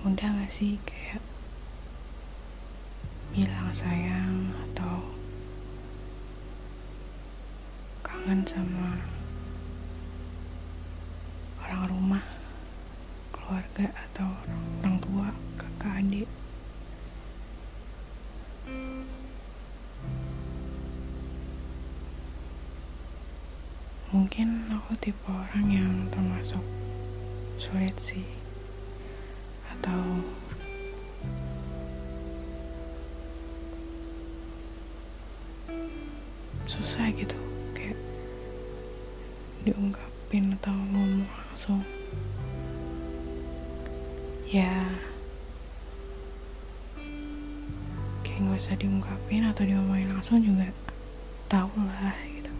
[0.00, 1.24] ada gak sih kayak
[3.32, 5.00] bilang sayang atau
[8.04, 9.00] kangen sama
[11.64, 12.24] orang rumah
[13.32, 14.28] keluarga atau
[14.84, 16.28] orang tua kakak adik?
[24.12, 26.60] Mungkin aku tipe orang yang termasuk
[27.56, 28.39] sulit sih
[29.80, 30.04] atau
[36.68, 37.32] susah gitu
[37.72, 37.96] kayak
[39.64, 41.80] diungkapin atau ngomong langsung.
[44.52, 44.84] Ya
[48.20, 50.68] kayak nggak usah diungkapin atau diomongin langsung juga
[51.48, 52.52] tau lah gitu.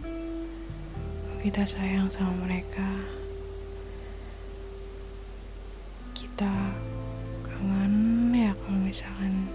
[1.45, 2.89] Kita sayang sama mereka
[6.41, 6.70] kita
[8.91, 9.47] misalkan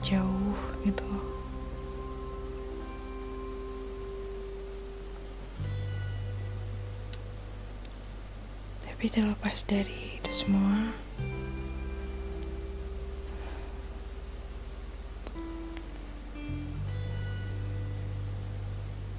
[0.00, 1.04] jauh gitu
[8.80, 10.96] tapi terlepas dari itu semua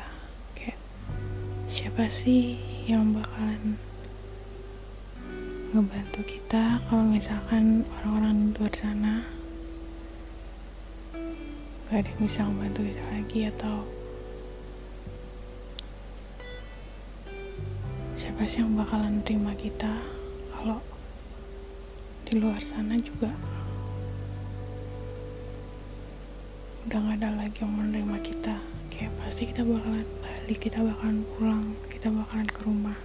[0.55, 0.79] Kayak
[1.67, 2.55] siapa sih
[2.87, 3.75] yang bakalan
[5.75, 9.34] ngebantu kita kalau misalkan orang-orang di luar sana
[11.95, 13.75] gak ada yang bisa membantu kita lagi atau
[18.19, 20.03] siapa sih yang bakalan terima kita
[20.51, 20.83] kalau
[22.27, 23.31] di luar sana juga
[26.83, 28.59] udah gak ada lagi yang menerima kita?
[28.91, 32.99] Kayak pasti kita bakalan balik kita bakalan pulang kita bakalan ke rumah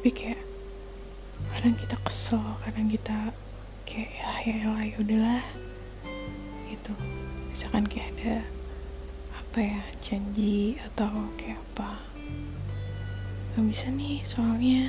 [0.00, 0.40] tapi kayak
[1.52, 3.36] kadang kita kesel kadang kita
[3.84, 5.44] kayak ya ya lah ya udahlah.
[6.64, 6.92] Gitu.
[7.52, 8.40] Misalkan kayak ada
[9.36, 12.00] apa ya janji atau kayak apa.
[13.52, 14.88] Nggak bisa nih soalnya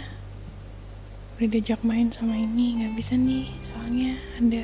[1.36, 4.64] udah diajak main sama ini nggak bisa nih soalnya ada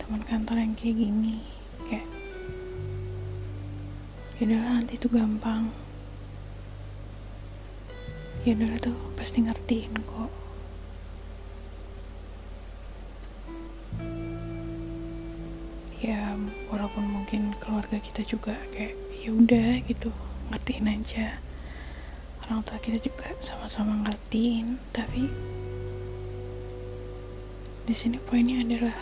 [0.00, 1.44] teman kantor yang kayak gini
[1.92, 2.08] kayak
[4.40, 5.83] yaudahlah nanti itu gampang
[8.44, 10.28] Ya Yunur tuh pasti ngertiin kok.
[16.04, 16.36] Ya
[16.68, 20.12] walaupun mungkin keluarga kita juga kayak ya udah gitu
[20.52, 21.40] ngertiin aja.
[22.44, 25.32] Orang tua kita juga sama-sama ngertiin tapi
[27.88, 28.96] di sini poinnya adalah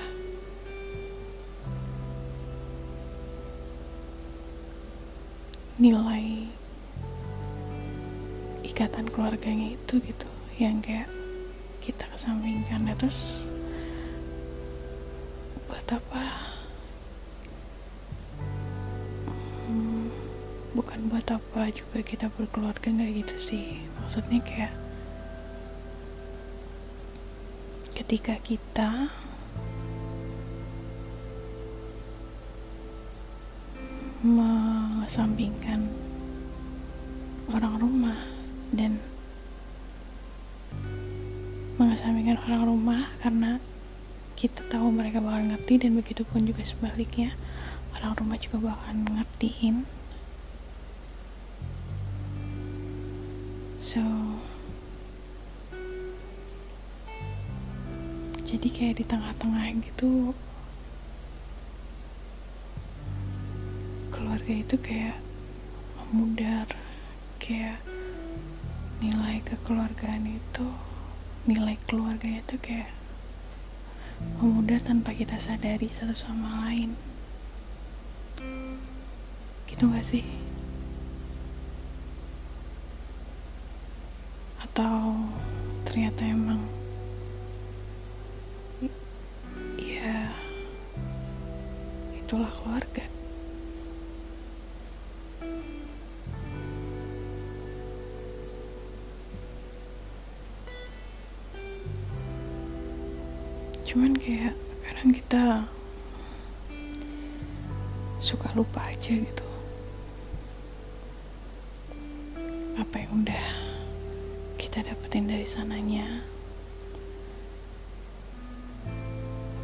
[5.83, 6.42] nilai
[8.73, 11.05] ikatan keluarganya itu gitu yang kayak
[11.85, 12.89] kita kesampingkan.
[12.89, 13.45] Nah, terus
[15.69, 16.25] buat apa?
[19.69, 20.09] Hmm,
[20.73, 23.85] bukan buat apa juga kita berkeluarga nggak gitu sih.
[24.01, 24.73] Maksudnya kayak
[27.93, 29.13] ketika kita
[34.25, 35.93] mengesampingkan
[37.53, 38.32] orang rumah
[38.73, 38.97] dan
[41.77, 43.61] mengesampingkan orang rumah karena
[44.35, 47.37] kita tahu mereka bakal ngerti dan begitu pun juga sebaliknya
[47.95, 49.85] orang rumah juga bakal ngertiin.
[53.79, 54.03] So
[58.49, 60.37] jadi kayak di tengah-tengah gitu
[64.13, 65.17] keluarga itu kayak
[65.99, 66.69] memudar
[67.41, 67.81] kayak
[69.03, 70.69] nilai kekeluargaan itu
[71.51, 72.95] nilai keluarga itu kayak
[74.39, 76.95] memudar tanpa kita sadari satu sama lain.
[79.67, 80.23] Gitu gak sih?
[84.63, 85.27] Atau
[85.83, 86.63] ternyata emang
[92.33, 93.12] itulah keluarga
[103.93, 104.57] cuman kayak
[104.89, 105.69] kadang kita
[108.25, 109.49] suka lupa aja gitu.
[112.81, 113.47] Apa yang udah
[114.57, 116.25] kita dapetin dari sananya.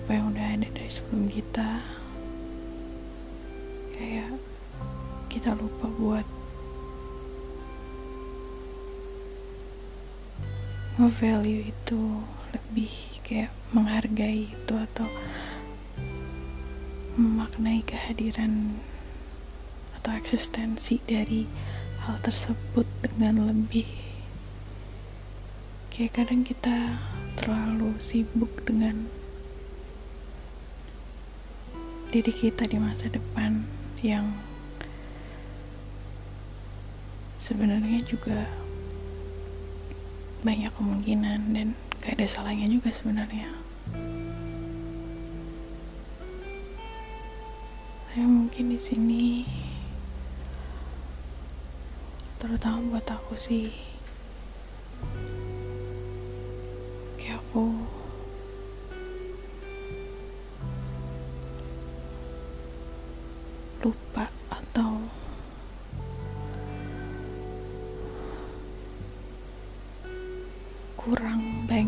[0.04, 1.80] Apa yang udah ada dari sebelum kita.
[3.96, 4.36] Kayak
[5.32, 6.26] kita lupa buat
[11.00, 12.00] nge-value itu
[12.52, 15.04] lebih kayak menghargai itu atau
[17.20, 18.80] memaknai kehadiran
[20.00, 21.44] atau eksistensi dari
[22.08, 23.84] hal tersebut dengan lebih.
[25.92, 26.96] Kayak kadang kita
[27.36, 29.12] terlalu sibuk dengan
[32.08, 33.68] diri kita di masa depan
[34.00, 34.32] yang
[37.36, 38.48] sebenarnya juga
[40.40, 43.50] banyak kemungkinan dan gak ada salahnya juga sebenarnya.
[48.14, 49.26] Saya mungkin di sini
[52.38, 53.70] terutama buat aku sih.
[57.18, 57.97] Kayak aku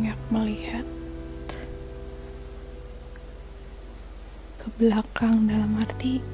[0.01, 0.87] banyak melihat
[4.57, 6.25] ke belakang dalam arti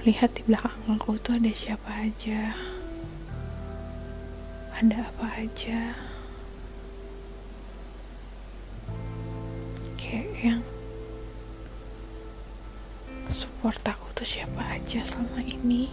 [0.00, 2.56] melihat di belakang aku tuh ada siapa aja
[4.72, 6.00] ada apa aja.
[10.00, 10.62] Kayak yang
[13.28, 15.92] support aku tuh siapa aja selama ini.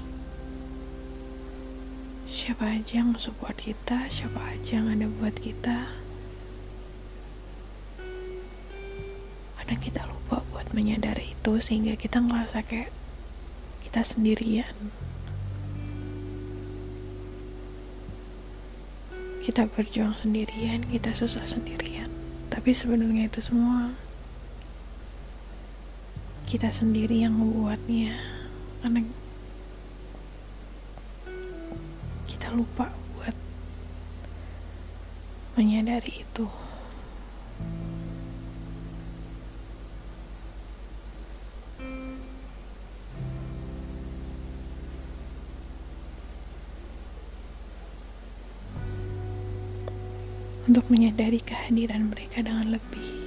[2.32, 6.01] Siapa aja yang support kita siapa aja yang ada buat kita
[9.72, 12.92] kadang kita lupa buat menyadari itu sehingga kita ngerasa kayak
[13.88, 14.92] kita sendirian.
[19.40, 22.12] Kita berjuang sendirian kita susah sendirian.
[22.52, 23.96] Tapi sebenarnya itu semua
[26.52, 28.20] kita sendiri yang membuatnya.
[28.84, 29.08] Karena
[32.28, 33.40] kita lupa buat
[35.56, 36.71] menyadari itu
[50.72, 53.21] untuk menyadari kehadiran mereka dengan lebih